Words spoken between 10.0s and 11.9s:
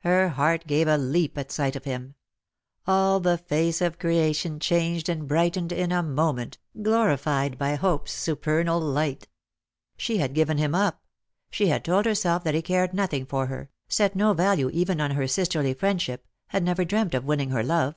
had given him up; she had